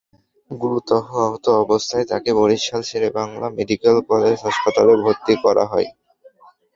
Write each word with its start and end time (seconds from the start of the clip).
গুরুতর 0.51 1.01
আহত 1.19 1.45
অবস্থায় 1.63 2.05
তাঁকে 2.11 2.31
বরিশাল 2.39 2.81
শেরেবাংলা 2.89 3.47
মেডিকেল 3.57 3.95
কলেজ 4.09 4.35
হাসপাতালে 4.45 4.93
ভর্তি 5.03 5.33
করা 5.43 5.63
হয়। 5.71 5.87